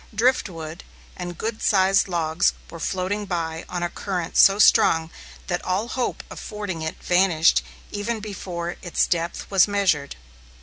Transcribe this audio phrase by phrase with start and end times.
[0.15, 0.83] Driftwood
[1.15, 5.11] and good sized logs were floating by on a current so strong
[5.45, 10.15] that all hope of fording it vanished even before its depth was measured.